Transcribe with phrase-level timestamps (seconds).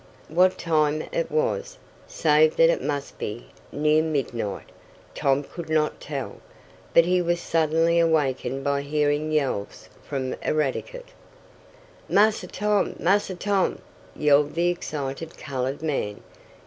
[0.29, 4.71] What time it was, save that it must be near midnight,
[5.13, 6.37] Tom could not tell,
[6.91, 11.09] but he was suddenly awakened by hearing yells from Eradicate:
[12.09, 12.95] "Massa Tom!
[12.97, 13.77] Massa Tom!"
[14.15, 16.21] yelled the excited colored man.